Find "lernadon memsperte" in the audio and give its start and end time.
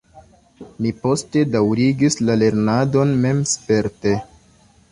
2.45-4.15